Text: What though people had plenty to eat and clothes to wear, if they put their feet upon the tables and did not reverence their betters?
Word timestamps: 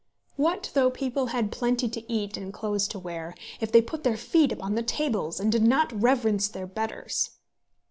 What 0.35 0.71
though 0.73 0.89
people 0.89 1.27
had 1.27 1.51
plenty 1.51 1.87
to 1.89 2.11
eat 2.11 2.35
and 2.35 2.51
clothes 2.51 2.87
to 2.87 2.97
wear, 2.97 3.35
if 3.59 3.71
they 3.71 3.83
put 3.83 4.03
their 4.03 4.17
feet 4.17 4.51
upon 4.51 4.73
the 4.73 4.81
tables 4.81 5.39
and 5.39 5.51
did 5.51 5.61
not 5.61 5.93
reverence 5.93 6.47
their 6.47 6.65
betters? 6.65 7.29